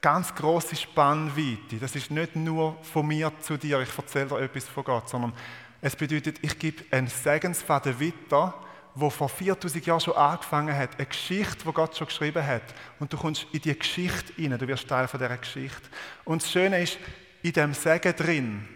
[0.00, 1.76] ganz große Spannweite.
[1.80, 5.32] Das ist nicht nur von mir zu dir, ich erzähle dir etwas von Gott, sondern
[5.80, 8.54] es bedeutet, ich gebe einen Segensfaden weiter,
[8.94, 12.62] wo vor 4000 Jahren schon angefangen hat, eine Geschichte, die Gott schon geschrieben hat.
[12.98, 15.88] Und du kommst in die Geschichte hinein, du wirst Teil von dieser Geschichte.
[16.24, 16.98] Und das Schöne ist,
[17.42, 18.68] in dem Segen drin,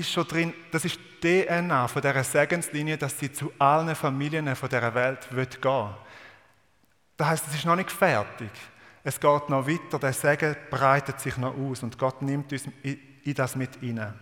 [0.00, 4.68] ist schon drin, das ist DNA von dieser Segenslinie, dass sie zu allen Familien von
[4.68, 5.94] dieser Welt wird gehen
[7.16, 8.50] Das heißt, es ist noch nicht fertig.
[9.02, 13.34] Es geht noch weiter, der Segen breitet sich noch aus und Gott nimmt uns in
[13.34, 14.18] das mit hinein.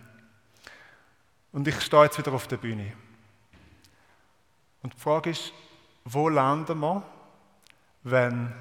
[1.51, 2.93] Und ich stehe jetzt wieder auf der Bühne.
[4.83, 5.53] Und die Frage ist,
[6.03, 7.03] wo landen wir,
[8.03, 8.53] wenn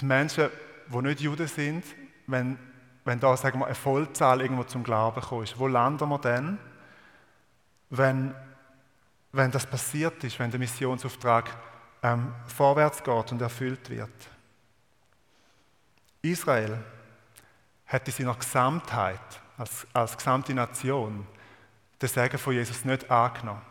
[0.00, 0.50] die Menschen,
[0.88, 1.84] die nicht Juden sind,
[2.26, 2.58] wenn
[3.06, 6.58] wenn da sagen wir, eine Vollzahl irgendwo zum Glauben kommt, wo landen wir dann,
[7.88, 8.34] wenn,
[9.30, 11.56] wenn das passiert ist, wenn der Missionsauftrag
[12.02, 14.10] ähm, vorwärts geht und erfüllt wird?
[16.20, 16.82] Israel
[17.86, 19.20] hat in seiner Gesamtheit,
[19.56, 21.28] als, als gesamte Nation,
[22.02, 23.62] den Segen von Jesus nicht angenommen.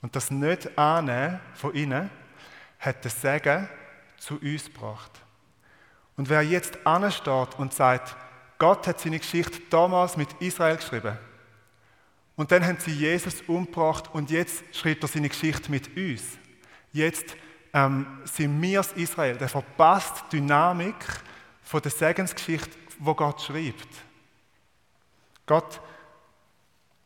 [0.00, 2.10] Und das Nicht-Annehmen von ihnen
[2.78, 3.68] hat den Segen
[4.16, 5.10] zu uns gebracht.
[6.16, 8.16] Und wer jetzt ansteht und sagt,
[8.60, 11.16] Gott hat seine Geschichte damals mit Israel geschrieben.
[12.36, 16.22] Und dann haben sie Jesus umgebracht und jetzt schreibt er seine Geschichte mit uns.
[16.92, 17.36] Jetzt
[17.72, 19.38] ähm, sind wir das Israel.
[19.38, 20.94] Der verpasst die Dynamik
[21.62, 23.88] von der Segensgeschichte, wo Gott schreibt.
[25.46, 25.80] Gott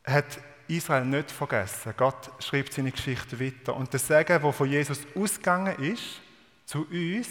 [0.04, 1.94] hat Israel nicht vergessen.
[1.96, 3.76] Gott schreibt seine Geschichte weiter.
[3.76, 6.20] Und der Segen, der von Jesus ausgegangen ist,
[6.66, 7.28] zu uns,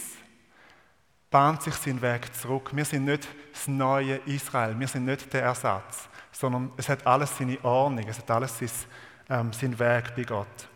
[1.34, 2.70] bahnt sich sein Weg zurück.
[2.74, 7.36] Wir sind nicht das neue Israel, wir sind nicht der Ersatz, sondern es hat alles
[7.36, 8.70] seine Ordnung, es hat alles sein,
[9.30, 10.70] ähm, seinen Weg bei Gott.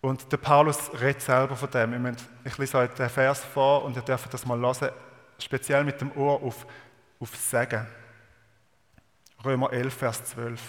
[0.00, 2.16] Und der Paulus redet selber von dem.
[2.44, 4.90] Ich lese euch den Vers vor und ihr dürft das mal hören,
[5.38, 6.66] speziell mit dem Ohr auf,
[7.20, 7.86] auf Segen.
[9.44, 10.60] Römer 11, Vers 12.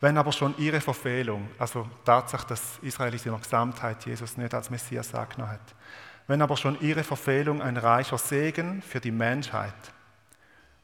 [0.00, 4.68] Wenn aber schon ihre Verfehlung, also Tatsache, dass Israel in seiner Gesamtheit Jesus nicht als
[4.68, 5.74] Messias angenommen hat,
[6.26, 9.74] wenn aber schon ihre Verfehlung ein reicher Segen für die Menschheit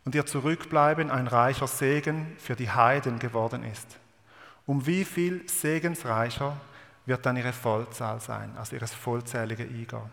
[0.05, 3.99] und ihr Zurückbleiben ein reicher Segen für die Heiden geworden ist,
[4.67, 6.57] um wie viel segensreicher
[7.07, 10.13] wird dann ihre Vollzahl sein, also ihres vollzählige Eingehen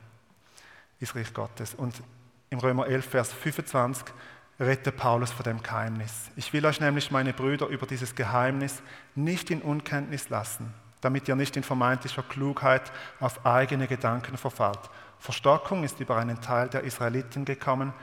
[1.00, 1.74] ins Reich Gottes.
[1.74, 2.02] Und
[2.50, 4.14] im Römer 11, Vers 25
[4.60, 6.30] rette Paulus vor dem Geheimnis.
[6.36, 8.82] Ich will euch nämlich, meine Brüder, über dieses Geheimnis
[9.14, 14.80] nicht in Unkenntnis lassen, damit ihr nicht in vermeintlicher Klugheit auf eigene Gedanken verfallt.
[15.20, 17.94] Verstockung ist über einen Teil der Israeliten gekommen,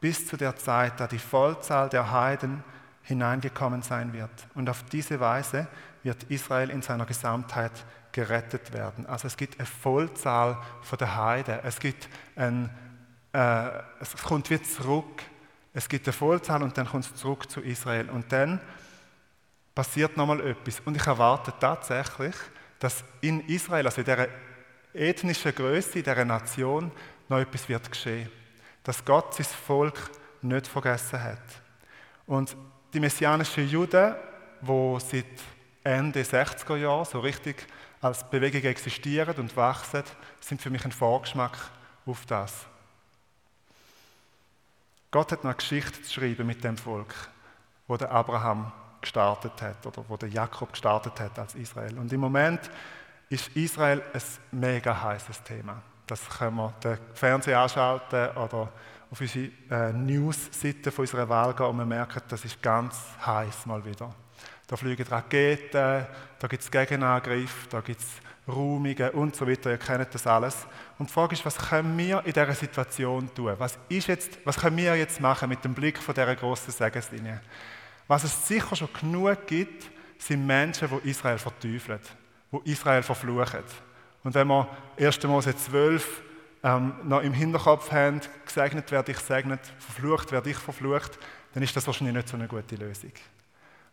[0.00, 2.64] bis zu der Zeit, da die Vollzahl der Heiden
[3.02, 4.30] hineingekommen sein wird.
[4.54, 5.68] Und auf diese Weise
[6.02, 7.72] wird Israel in seiner Gesamtheit
[8.10, 9.06] gerettet werden.
[9.06, 11.60] Also es gibt eine Vollzahl von der Heiden.
[11.62, 12.68] Es gibt ein,
[13.32, 13.68] äh,
[14.00, 15.22] es kommt wieder zurück
[15.74, 18.10] es gibt eine Vollzahl und dann kommt es zurück zu Israel.
[18.10, 18.60] Und dann
[19.74, 20.80] passiert nochmal etwas.
[20.80, 22.34] Und ich erwarte tatsächlich,
[22.78, 24.28] dass in Israel, also in dieser
[24.94, 26.90] ethnischen Größe, dieser Nation,
[27.28, 28.30] noch etwas wird geschehen.
[28.84, 30.10] Dass Gott sein Volk
[30.42, 31.38] nicht vergessen hat.
[32.26, 32.56] Und
[32.92, 34.14] die messianischen Juden,
[34.60, 35.24] die seit
[35.84, 37.66] Ende 60er Jahre so richtig
[38.00, 40.02] als Bewegung existieren und wachsen,
[40.40, 41.56] sind für mich ein Vorgeschmack
[42.06, 42.66] auf das.
[45.10, 47.14] Gott hat noch eine Geschichte zu schreiben mit dem Volk,
[47.86, 51.98] wo der Abraham gestartet hat oder wo der Jakob gestartet hat als Israel.
[51.98, 52.70] Und im Moment
[53.32, 54.22] ist Israel ein
[54.60, 55.80] mega heißes Thema.
[56.06, 58.68] Das können wir den Fernseher anschalten oder
[59.10, 63.82] auf unsere äh, News-Seite unserer Wahl gehen und wir merken, das ist ganz heiß mal
[63.84, 64.14] wieder.
[64.66, 66.06] Da fliegen Raketen,
[66.38, 68.06] da gibt es Gegenangriffe, da gibt es
[68.46, 69.70] Räumungen und so weiter.
[69.70, 70.66] Ihr kennt das alles.
[70.98, 73.54] Und die Frage ist, was können wir in dieser Situation tun?
[73.58, 77.40] Was, ist jetzt, was können wir jetzt machen mit dem Blick von dieser grossen Segenslinie?
[78.08, 82.00] Was es sicher schon genug gibt, sind Menschen, die Israel verteufeln,
[82.52, 83.64] die Israel verfluchen.
[84.24, 85.22] Und wenn wir 1.
[85.24, 86.22] Mose 12
[86.62, 91.18] ähm, noch im Hinterkopf haben, gesegnet werde ich segnet, verflucht werde ich verflucht,
[91.54, 93.12] dann ist das wahrscheinlich nicht so eine gute Lösung.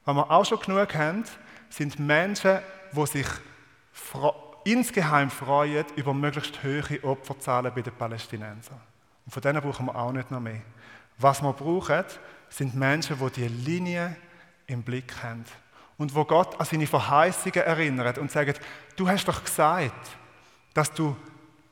[0.05, 1.23] Was wir auch schon genug haben,
[1.69, 2.59] sind Menschen,
[2.91, 3.27] die sich
[4.63, 8.79] insgeheim freuen über möglichst hohe Opferzahlen bei den Palästinensern.
[9.25, 10.61] Und von denen brauchen wir auch nicht noch mehr.
[11.17, 12.05] Was wir brauchen,
[12.49, 14.15] sind Menschen, die diese Linie
[14.67, 15.45] im Blick haben.
[15.99, 18.59] Und wo Gott an seine Verheißungen erinnert und sagt,
[18.95, 20.09] du hast doch gesagt,
[20.73, 21.15] dass du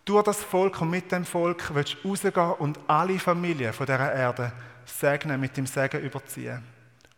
[0.05, 4.51] durch das Volk und mit dem Volk willst rausgehen und alle Familien von dieser Erde
[4.85, 6.61] segnen, mit dem Segen überziehen.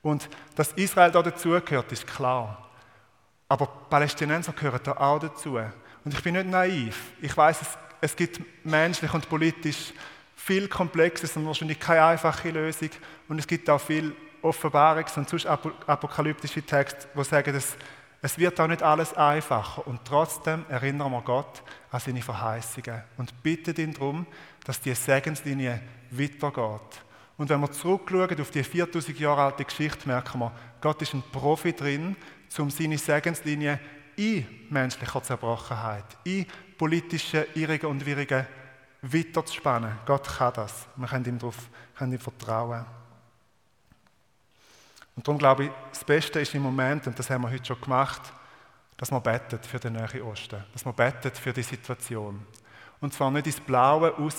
[0.02, 2.70] Und dass Israel da dazugehört, ist klar.
[3.48, 5.58] Aber Palästinenser gehören da auch dazu.
[6.06, 7.12] Und ich bin nicht naiv.
[7.22, 9.94] Ich weiß, es, es gibt menschlich und politisch
[10.36, 12.90] viel Komplexes und wahrscheinlich keine einfache Lösung.
[13.28, 17.76] Und es gibt auch viel Offenbarungs- und sonst apokalyptische Texte, die sagen, dass
[18.22, 19.88] es wird auch nicht alles einfacher.
[19.88, 24.26] Und trotzdem erinnern wir Gott an seine Verheißungen und bitten ihn darum,
[24.66, 27.02] dass die Segenslinie weitergeht.
[27.38, 31.24] Und wenn wir zurückschauen auf die 4000 Jahre alte Geschichte, merken wir, Gott ist ein
[31.32, 32.18] Profi drin,
[32.58, 33.80] um seine Segenslinie
[34.18, 36.46] in menschlicher Zerbrochenheit, in
[36.78, 38.46] politischen Irrigen und Wirrigen
[39.02, 39.94] weiterzuspannen.
[40.06, 40.88] Gott kann das.
[40.98, 42.86] Wir können ihm, darauf, können ihm vertrauen.
[45.20, 47.82] Und darum glaube ich, das Beste ist im Moment, und das haben wir heute schon
[47.82, 48.22] gemacht,
[48.96, 52.48] dass man betet für den Nahen Osten, dass man betet für die Situation.
[53.02, 54.38] Und zwar nicht ins Blaue raus,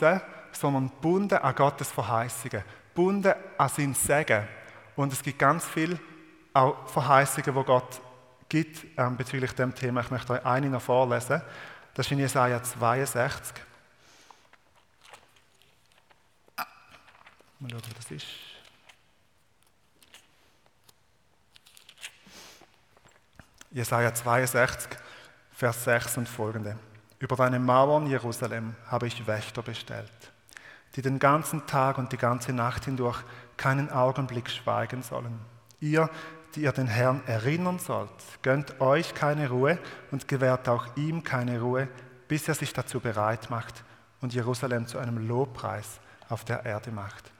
[0.52, 2.64] sondern gebunden an Gottes Verheißungen,
[2.94, 4.48] gebunden an sein Segen.
[4.96, 6.00] Und es gibt ganz viele
[6.54, 8.00] auch Verheißungen, die Gott
[8.48, 10.00] gibt ähm, bezüglich dem Thema.
[10.00, 11.42] Ich möchte euch eine noch vorlesen.
[11.92, 13.54] Das ist in Jesaja 62.
[17.58, 18.49] Mal schauen, was das ist.
[23.72, 24.98] Jesaja 62,
[25.52, 26.76] Vers 6 und folgende.
[27.20, 30.32] Über deine Mauern, Jerusalem, habe ich Wächter bestellt,
[30.96, 33.22] die den ganzen Tag und die ganze Nacht hindurch
[33.56, 35.38] keinen Augenblick schweigen sollen.
[35.78, 36.10] Ihr,
[36.56, 38.10] die ihr den Herrn erinnern sollt.
[38.42, 39.78] Gönnt euch keine Ruhe
[40.10, 41.86] und gewährt auch ihm keine Ruhe,
[42.26, 43.84] bis er sich dazu bereit macht
[44.20, 47.30] und Jerusalem zu einem Lobpreis auf der Erde macht.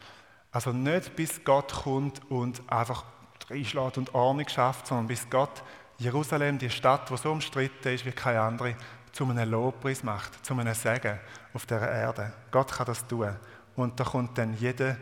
[0.53, 3.05] Also nicht bis Gott kommt und einfach
[3.49, 5.65] reinschlägt und Ordnung schafft, sondern bis Gott
[6.01, 8.75] Jerusalem, die Stadt, die so umstritten ist wie keine andere,
[9.13, 11.21] zu einem Lobpreis macht, zu einem Segen
[11.53, 12.33] auf der Erde.
[12.51, 13.37] Gott kann das tun.
[13.77, 14.97] und da kommt dann jede,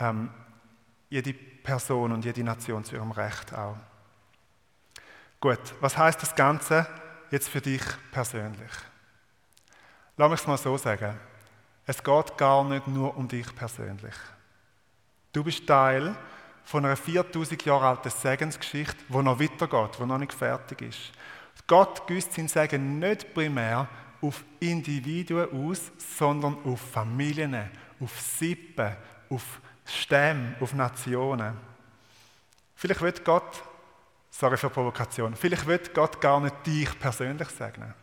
[0.00, 0.30] ähm,
[1.08, 3.76] jede Person und jede Nation zu ihrem Recht auch.
[5.40, 6.88] Gut, was heißt das Ganze
[7.30, 8.72] jetzt für dich persönlich?
[10.16, 11.18] Lass mich es mal so sagen.
[11.86, 14.14] Es geht gar nicht nur um dich persönlich.
[15.32, 16.16] Du bist Teil
[16.64, 21.12] von einer 4000 Jahre alten Segensgeschichte, die noch weitergeht, die noch nicht fertig ist.
[21.66, 23.88] Gott güsst sein Segen nicht primär
[24.20, 27.70] auf Individuen aus, sondern auf Familien,
[28.00, 28.96] auf Sippen,
[29.30, 31.56] auf Stämme, auf Nationen.
[32.74, 33.62] Vielleicht wird Gott,
[34.30, 37.94] sorry für Provokation, vielleicht wird Gott gar nicht dich persönlich segnen.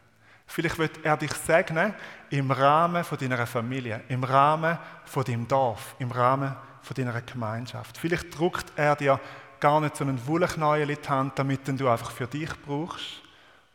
[0.45, 1.93] Vielleicht wird er dich segnen
[2.31, 6.55] im Rahmen von deiner Familie, im Rahmen von deinem Dorf, im Rahmen
[6.89, 7.99] von deiner Gemeinschaft.
[7.99, 9.19] Vielleicht druckt er dir
[9.59, 13.21] gar nicht so einen Wollknäuel in die Hand, damit du einfach für dich brauchst,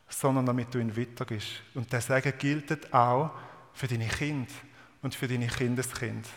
[0.09, 1.61] sondern damit du ihn weitergibst.
[1.75, 3.31] Und der Segen gilt auch
[3.71, 4.51] für deine Kinder
[5.01, 6.27] und für deine Kindeskind.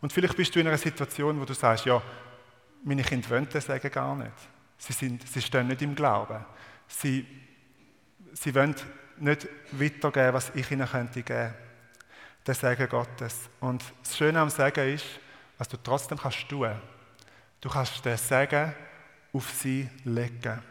[0.00, 2.00] Und vielleicht bist du in einer Situation, wo du sagst, ja,
[2.84, 4.32] meine Kinder wollen den Segen gar nicht.
[4.78, 6.42] Sie, sind, sie stehen nicht im Glauben.
[6.86, 7.26] Sie,
[8.32, 8.74] sie wollen
[9.18, 11.52] nicht weitergeben, was ich ihnen könnte geben.
[12.46, 13.50] Der Segen Gottes.
[13.60, 15.20] Und das Schöne am Segen ist,
[15.58, 16.70] was du trotzdem kannst tun.
[17.60, 18.72] Du kannst den Segen
[19.32, 20.62] auf sie legen.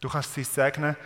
[0.00, 0.96] Du kannst sie segnen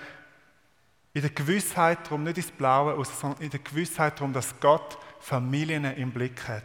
[1.15, 5.85] in der Gewissheit darum, nicht ins Blaue sondern in der Gewissheit darum, dass Gott Familien
[5.85, 6.65] im Blick hat.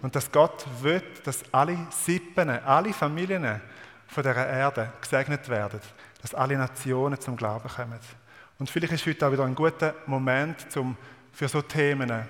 [0.00, 3.60] Und dass Gott will, dass alle Sippen, alle Familien
[4.08, 5.80] von dieser Erde gesegnet werden.
[6.20, 7.98] Dass alle Nationen zum Glauben kommen.
[8.58, 10.96] Und vielleicht ist heute auch wieder ein guter Moment, um
[11.30, 12.26] für so Themen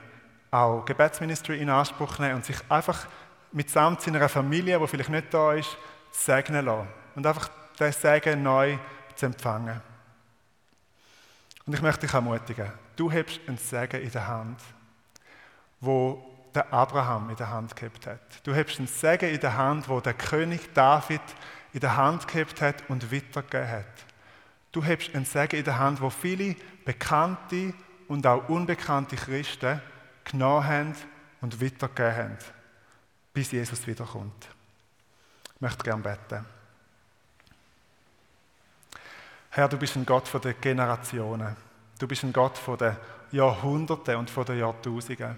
[0.50, 3.06] auch Gebetsministry in Anspruch zu nehmen und sich einfach
[3.52, 5.76] mitsamt seiner Familie, die vielleicht nicht da ist,
[6.10, 6.88] segnen lassen.
[7.14, 8.78] Und einfach den Segen neu
[9.14, 9.80] zu empfangen.
[11.66, 14.60] Und ich möchte dich ermutigen, du hast einen Segen in der Hand,
[15.80, 18.20] wo der Abraham in der Hand gehabt hat.
[18.44, 21.22] Du hast einen Segen in der Hand, wo der König David
[21.72, 23.86] in der Hand gehabt hat und weitergegeben hat.
[24.72, 27.74] Du hast einen Segen in der Hand, wo viele bekannte
[28.08, 29.80] und auch unbekannte Christen
[30.24, 30.94] genommen haben
[31.40, 32.38] und weitergegeben haben,
[33.32, 34.48] bis Jesus wiederkommt.
[35.54, 36.44] Ich möchte gerne beten.
[39.50, 41.56] Herr, du bist ein Gott von den Generationen.
[41.98, 42.96] Du bist ein Gott von den
[43.32, 45.36] Jahrhunderten und von den Jahrtausenden.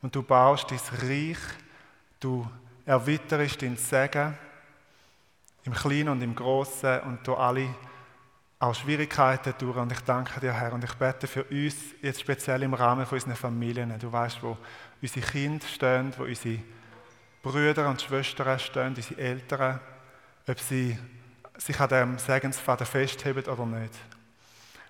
[0.00, 1.38] Und du baust dein Reich,
[2.20, 2.48] du
[2.86, 4.38] erweiterst dein Segen
[5.64, 7.74] im Kleinen und im Großen und du alle
[8.60, 9.76] auch Schwierigkeiten durch.
[9.76, 13.16] Und ich danke dir, Herr, und ich bete für uns, jetzt speziell im Rahmen von
[13.16, 13.98] unseren Familien.
[13.98, 14.56] Du weißt, wo
[15.00, 16.58] unsere Kinder stehen, wo unsere
[17.48, 19.80] Brüder und Schwestern stehen, unsere Eltern,
[20.46, 20.98] ob sie
[21.56, 23.94] sich an dem Segensfaden festheben oder nicht.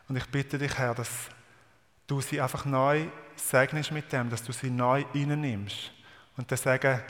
[0.09, 1.09] Und ich bitte dich, Herr, dass
[2.09, 5.93] du sie einfach neu segnest mit dem, dass du sie neu reinnimmst.
[6.37, 7.01] Und der Segen,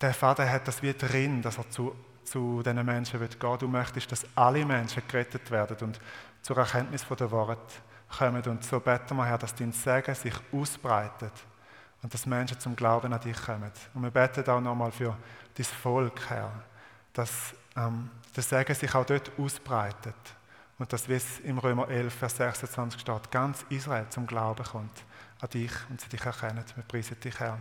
[0.00, 3.58] der Vater hat das wie drin, dass er zu, zu diesen Menschen wird gehen.
[3.58, 6.00] Du möchtest, dass alle Menschen gerettet werden und
[6.40, 7.58] zur Erkenntnis von der Wahrheit
[8.16, 8.42] kommen.
[8.44, 11.32] Und so beten wir, Herr, dass dein Segen sich ausbreitet
[12.02, 13.70] und dass Menschen zum Glauben an dich kommen.
[13.94, 15.16] Und wir beten auch nochmal für
[15.54, 16.50] dein Volk, Herr,
[17.12, 20.14] dass ähm, der Segen sich auch dort ausbreitet.
[20.78, 25.04] Und dass, wie es im Römer 11, Vers 26 steht, ganz Israel zum Glauben kommt
[25.40, 26.64] an dich und sie dich erkennen.
[26.74, 27.60] Wir preisen dich, Herr,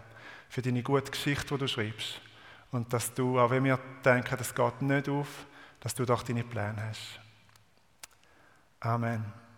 [0.50, 2.22] für deine gute Geschichte, die du schreibst.
[2.72, 5.28] Und dass du, auch wenn wir denken, das geht nicht auf,
[5.80, 7.20] dass du doch deine Pläne hast.
[8.80, 9.49] Amen.